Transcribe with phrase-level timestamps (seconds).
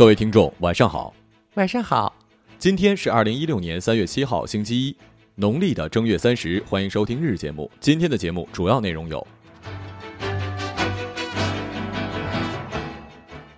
[0.00, 1.12] 各位听众，晚上好。
[1.56, 2.16] 晚上好，
[2.58, 4.96] 今天是二零一六年三月七号，星期一，
[5.34, 6.58] 农历的正月三十。
[6.66, 7.70] 欢迎收听日节目。
[7.80, 9.26] 今天的节目主要内容有：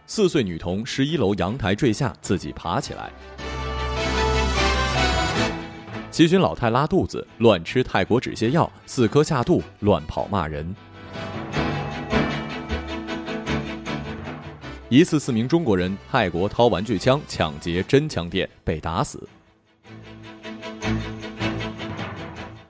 [0.05, 3.09] 四岁女童十一楼阳台坠下，自己爬起来；
[6.11, 10.75] 七旬老太拉肚子，乱吃泰国止泻药，四颗下肚，乱跑骂人。
[14.93, 19.27] 一次四名中国人泰国掏玩具枪抢劫真枪店被打死。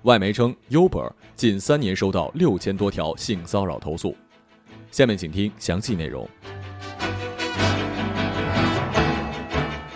[0.03, 4.15] 外媒称，Uber 近三年收到六千多条性骚扰投诉。
[4.93, 6.25] 下面请听详细内容。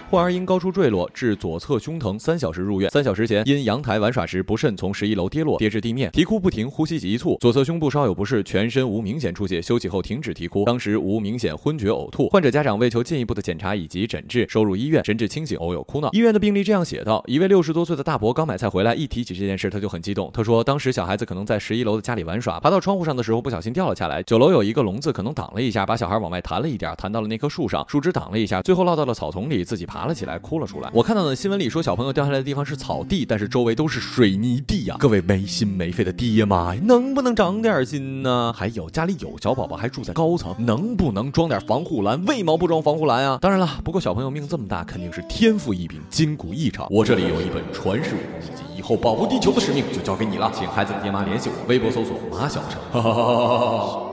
[0.08, 2.88] 患儿因高处坠落致左侧胸疼，三小时入院。
[2.90, 12.28] 三小时前因阳台玩耍时不慎从十一楼跌落，跌至地面，啼哭不停，呼吸急促，左侧胸部稍有不适，全身无明显出血，休息后停止啼哭，当时无明显昏厥呕吐。
[12.28, 16.08] 患者家长为求进一步的检查以及诊治，收入医院，神志清醒，偶有哭闹。
[16.12, 20.30] 医院的病历这样写道：一位六十多岁的大伯刚买菜回来，一提起这件事他就很激动。
[20.32, 24.22] 他说，当时小孩子可能在十一楼的家里玩耍，爬到窗户上的时候不小心掉了下来。
[24.22, 30.90] 九楼有一个笼子，可能挡了一下，把小孩往外弹了一点，弹到了那棵树上，树枝挡了一下，最后落到了草丛里，自己爬了起来，哭了出来。
[30.92, 34.96] 我看到的新闻里说，小朋友掉下来的地方是草地，但是周围都是水泥地呀！
[34.98, 38.52] 各位没心没肺的爹妈，能不能长点心呢？
[38.56, 42.24] 还有家里有小宝宝还住在高层，能不能装点防护栏？
[42.26, 43.38] 为毛不装防护栏啊？
[43.40, 46.86] 当然了，不过小朋友命这么大，肯定是天赋异禀，筋骨异常。
[46.90, 52.80] 我这里有一本传世武功秘籍，以后保护地球的使命就交给你了，请孩子的爹妈联系我，微博搜索马小成。
[52.92, 54.05] 哈哈哈哈哈哈！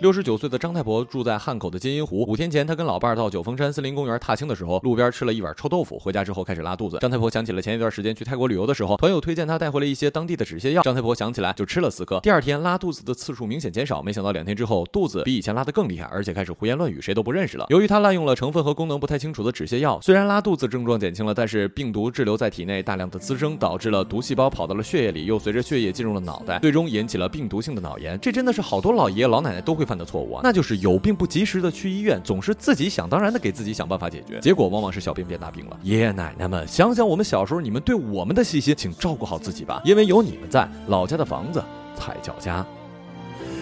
[0.00, 2.24] 六十九岁的张太婆住在汉口的金银湖。
[2.28, 6.98] 五天前，她跟老伴儿到九峰山森林公园踏青的时候，路边吃了一碗臭豆腐，回家之后开始拉肚子。
[7.00, 10.82] 张太婆想起了前一段时间去泰国旅游的时候，朋友推荐她带回了一些当地的止泻药。
[10.82, 12.20] 张太婆想起来就吃了四颗。
[12.20, 17.66] 第二天拉肚子的次数明显减少，没想到两天之后肚子比以前拉得更厉害，而且开始胡言乱语，谁都不认识了。
[17.68, 28.16] 由于她滥用了成分和功能不太清楚的止泻药，虽然拉肚子症状减轻了，但是病毒滞留在体内大量的滋生，导致了毒细胞跑到了血液里，又随着血液进入了脑袋，最终引起了病毒性的脑炎。
[28.20, 30.68] 这真的是好多老爷爷老奶奶都会犯的错误啊，那就是。
[30.78, 35.76] 有病不及时的去医院，总是自己想当然的给自己想办法解决，结果往往是小病变大病了。
[35.82, 41.60] 爷爷奶奶们，想想我们小时候你们对我们的细心，请照顾好自己吧，因为有你们在，老家的房子
[41.96, 42.64] 才叫家。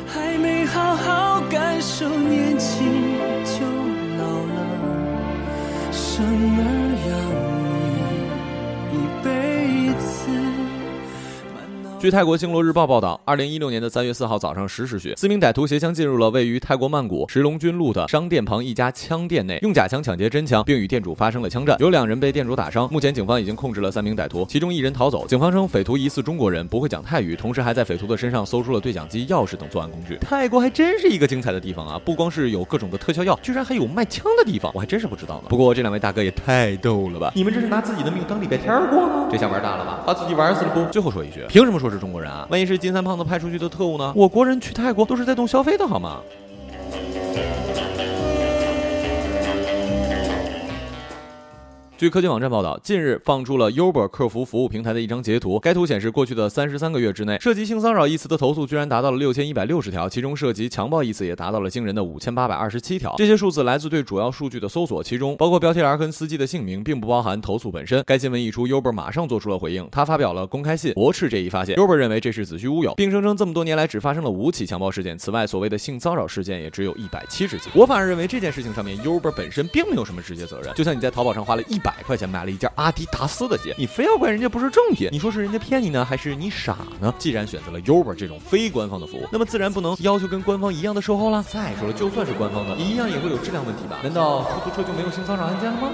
[0.07, 2.87] 还没好好感受年轻
[3.45, 3.65] 就
[4.19, 4.59] 老了，
[5.93, 6.61] 生儿
[7.09, 7.17] 养
[8.93, 9.36] 女一辈子。
[11.99, 22.87] 据泰国星罗日报报道，二零一六年的三月四号早上十时许，四名歹徒携枪进入了位于泰国曼谷石龙军路的商店旁一家枪店内，用假枪抢劫真枪，并与店主发生了枪战，有两人被店主打伤。
[22.93, 25.27] 目前警方已经控制了三名歹徒，其中一人逃走。
[25.27, 30.19] 警方称匪徒疑似中国人，不会讲泰语，同时还在匪徒的身上搜出了对讲机、钥匙等作案工具。
[30.21, 31.99] 泰国还真是一个精彩的地方啊！
[32.05, 35.45] 不光是有各种的特效药，居然还有卖枪的地方，我还真是不知道呢。
[35.49, 37.33] 不过这两位大哥也太逗了吧！
[37.35, 39.29] 你们这是拿自己的命当礼拜天过吗？
[39.33, 40.03] 这下玩大了吧？
[40.07, 40.85] 把自己玩死了不？
[40.93, 41.99] 最后说一句，凭什么说是？
[41.99, 44.13] 中国人啊，万一是金三胖子派出去的特务呢？
[44.15, 46.21] 我国人去泰国都是在动消费的好吗？
[51.99, 55.59] 据科技网站报道，近日放出了 Uber 客服服务平台的一张截图。
[55.59, 63.15] 该图显示，过去的三十三个月之内，涉及性骚扰一词的投诉居然达到了六千一百六十条，其中涉及强暴一词也达到了惊人的五千八百二十七条。
[63.17, 68.05] 这些数字来自对主要数据的搜索，其中包括标题栏跟司机的姓名，并不包含投诉本身。
[68.05, 71.77] 该新闻一出，Uber 马上做出了回应，他发表了公开信驳斥这一发现。
[71.77, 77.71] Uber 认为这是子虚乌有，并声称这么多年来只发生了五起强暴事件，此外所谓的性骚扰事件也只有一百七十起。
[77.75, 80.75] 我反而认为这件事情上面，Uber 本身并没有什么直接责任。
[80.75, 82.69] 就像你在淘宝上花了一百块钱买了一件。
[82.75, 85.09] 阿迪达斯的鞋，你非要怪人家不是正品？
[85.13, 87.15] 你说是人家骗你呢，还是你傻呢？
[87.17, 91.45] 既然选择了 Uber 这种非官方的服务，那么自然不能要求跟官方一样的售后了。
[91.45, 93.99] 再说了，就算是官方的，一样也会有质量问题吧？
[94.03, 95.91] 难道出租车就没有性骚扰案件了吗？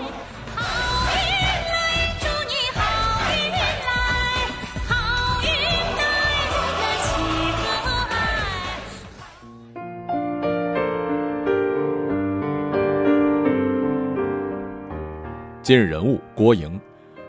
[15.73, 16.79] 今日人物郭莹。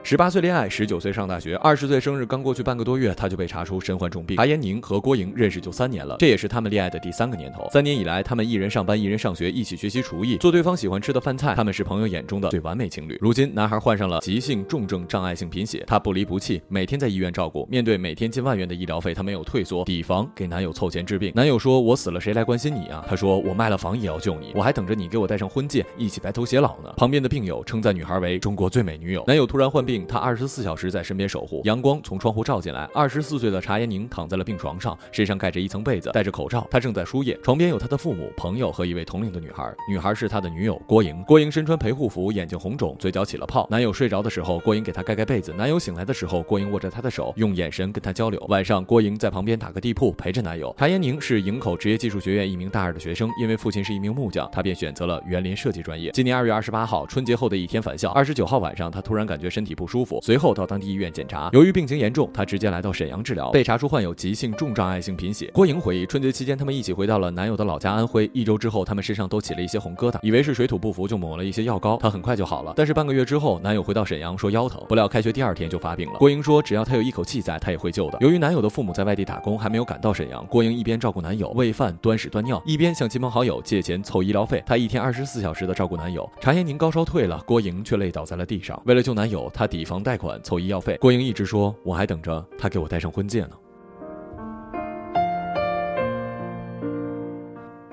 [0.05, 4.35] 十八岁恋爱，十九岁上大学，二十岁生日刚过去半个多月，他就被查出身患重病。
[4.35, 7.65] 查延宁和郭莹认识就三年了，这也是他们恋爱的第三个年头。
[7.71, 11.55] 三年以来，他们一人上班，一人上学，一起学习厨艺，做对方喜欢吃的饭菜。
[11.55, 13.17] 他们是朋友眼中的最完美情侣。
[13.21, 17.65] 如今，男孩患上了急性重症障碍性贫血，他不离不弃，每天在医院照顾。
[17.71, 21.31] 面对每天近万元的医疗费，他没有退缩，抵房给男友凑钱治病。
[21.33, 29.23] 男友说：“我死了，谁来关心你啊？”他说：“我卖了房也要救你，我还等着你给我戴上婚戒，一起白头偕老呢。”旁边的病友称赞女孩为中国最美女友。
[29.25, 30.73] 男友突然患病，他二十四小。
[30.75, 32.89] 时在身边守护，阳光从窗户照进来。
[32.95, 36.67] 二十四岁的查延宁躺在了病床上，身上盖着一层被子，戴着口罩。
[36.69, 39.71] 他正在输液，床边有他的父母、朋友和一位同龄的女孩。
[39.87, 41.23] 女孩是他的女友郭莹。
[41.23, 43.67] 郭莹身穿陪护服，眼睛红肿，嘴角起了泡。
[43.69, 45.53] 男友睡着的时候，郭莹给他盖盖被子。
[45.53, 48.43] 男友醒来的时候，郭莹握着他的手，用眼神跟他交流。
[48.49, 50.75] 晚上，郭莹在旁边打个地铺，陪着男友。
[50.77, 56.11] 查延宁是营口职业技术学院一名大二的学生，因为父亲是一名木匠，他便选择了园林设计专业。
[56.11, 58.09] 今年二月二十八号，春节后的一天返校。
[58.11, 61.49] 二十九号晚上，他突然感觉身体不不舒服，随后到当地医院检查。
[61.51, 65.51] 由于病情严重，他直接来到沈阳治疗，被查出患有急性重障碍性贫血。
[65.53, 68.31] 郭莹回忆，春节期间他们一起回到了男友的老家安徽。
[68.33, 72.71] 一周之后，他们身上都起了一些红疙瘩，以为是水土不服，就抹了一些药膏，他很快就好了。
[72.77, 76.17] 但是半个月之后，男友回到沈阳说腰疼，不料开学第二天就发病了。
[76.17, 78.17] 郭莹说，只要他有一口气在，他也会救的。
[78.21, 84.63] 由于男友的父母在外地打工，还没有赶到沈阳，郭莹一边照顾男友喂饭、端屎端尿，一边向亲朋好友借钱凑医疗费。
[84.65, 86.29] 她一天二十四小时的照顾男友。
[86.39, 88.81] 查延宁高烧退了，郭莹却累倒在了地上。
[88.85, 90.95] 为了救男友，她抵房贷款凑医药费。
[91.01, 92.21] 郭莹一直说，我还等。
[92.21, 93.49] 着他给我戴上婚戒呢。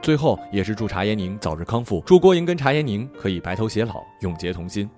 [0.00, 4.88] 最后也是祝查延宁早日康复，祝郭莹跟查延宁可以白头偕老，永结同心。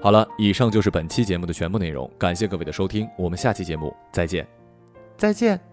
[0.00, 4.48] 好了，以上就是本期节目的全部内容，感谢各位的收听，我们下期节目再见，
[5.16, 5.69] 再见。